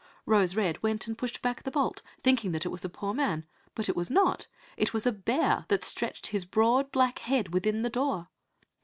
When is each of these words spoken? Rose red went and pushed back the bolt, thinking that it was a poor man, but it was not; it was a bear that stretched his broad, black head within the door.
Rose 0.25 0.55
red 0.55 0.81
went 0.81 1.05
and 1.05 1.15
pushed 1.15 1.43
back 1.43 1.61
the 1.61 1.69
bolt, 1.69 2.01
thinking 2.23 2.53
that 2.53 2.65
it 2.65 2.69
was 2.71 2.83
a 2.83 2.89
poor 2.89 3.13
man, 3.13 3.45
but 3.75 3.87
it 3.87 3.95
was 3.95 4.09
not; 4.09 4.47
it 4.75 4.95
was 4.95 5.05
a 5.05 5.11
bear 5.11 5.65
that 5.67 5.83
stretched 5.83 6.25
his 6.29 6.43
broad, 6.43 6.91
black 6.91 7.19
head 7.19 7.53
within 7.53 7.83
the 7.83 7.89
door. 7.91 8.29